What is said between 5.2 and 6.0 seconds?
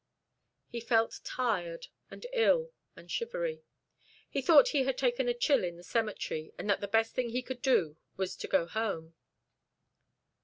a chill in the